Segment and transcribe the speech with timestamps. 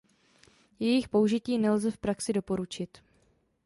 [0.79, 2.97] Jejich použití nelze v praxi doporučit.